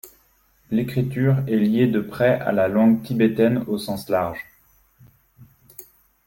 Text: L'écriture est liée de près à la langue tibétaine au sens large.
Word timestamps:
L'écriture 0.71 1.43
est 1.47 1.57
liée 1.59 1.85
de 1.85 1.99
près 2.01 2.39
à 2.39 2.51
la 2.51 2.67
langue 2.67 3.03
tibétaine 3.03 3.59
au 3.67 3.77
sens 3.77 4.09
large. 4.09 4.47